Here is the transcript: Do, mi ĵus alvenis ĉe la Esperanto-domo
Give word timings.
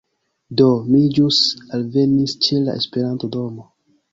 Do, 0.61 0.69
mi 0.93 1.01
ĵus 1.17 1.41
alvenis 1.79 2.35
ĉe 2.47 2.63
la 2.69 2.77
Esperanto-domo 2.81 3.71